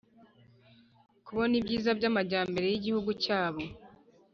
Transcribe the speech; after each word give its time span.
kubona 1.25 1.53
ibyiza 1.59 1.89
by’amajyambere 1.97 2.65
y’igihugu 2.69 3.11
cyabo 3.23 3.61